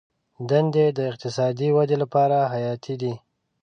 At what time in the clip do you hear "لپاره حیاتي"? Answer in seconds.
2.03-2.95